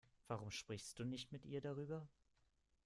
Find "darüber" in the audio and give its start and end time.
1.61-2.07